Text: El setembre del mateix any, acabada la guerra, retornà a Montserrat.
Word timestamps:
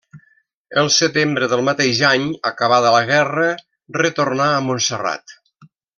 El 0.83 0.87
setembre 0.93 1.49
del 1.51 1.61
mateix 1.67 2.01
any, 2.11 2.25
acabada 2.53 2.95
la 2.97 3.03
guerra, 3.13 3.47
retornà 4.03 4.49
a 4.55 4.65
Montserrat. 4.71 5.37